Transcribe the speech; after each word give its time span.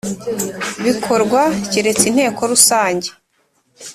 bikorwa 0.85 1.41
keretse 1.71 2.03
Inteko 2.07 2.41
rusange 2.51 3.09